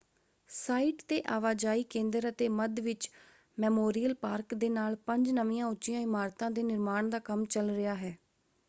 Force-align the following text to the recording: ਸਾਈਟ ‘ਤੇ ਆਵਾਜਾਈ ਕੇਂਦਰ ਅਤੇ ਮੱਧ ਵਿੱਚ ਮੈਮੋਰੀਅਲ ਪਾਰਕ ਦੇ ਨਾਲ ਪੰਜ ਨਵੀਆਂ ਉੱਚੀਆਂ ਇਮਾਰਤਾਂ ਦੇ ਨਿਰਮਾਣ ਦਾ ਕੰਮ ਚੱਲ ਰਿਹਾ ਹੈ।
ਸਾਈਟ 0.49 1.01
‘ਤੇ 1.07 1.21
ਆਵਾਜਾਈ 1.31 1.83
ਕੇਂਦਰ 1.89 2.27
ਅਤੇ 2.29 2.47
ਮੱਧ 2.51 2.79
ਵਿੱਚ 2.79 3.09
ਮੈਮੋਰੀਅਲ 3.57 4.13
ਪਾਰਕ 4.21 4.53
ਦੇ 4.55 4.69
ਨਾਲ 4.69 4.95
ਪੰਜ 5.05 5.29
ਨਵੀਆਂ 5.31 5.67
ਉੱਚੀਆਂ 5.67 6.01
ਇਮਾਰਤਾਂ 6.01 6.51
ਦੇ 6.51 6.63
ਨਿਰਮਾਣ 6.63 7.09
ਦਾ 7.09 7.19
ਕੰਮ 7.21 7.45
ਚੱਲ 7.47 7.69
ਰਿਹਾ 7.71 7.95
ਹੈ। 7.95 8.15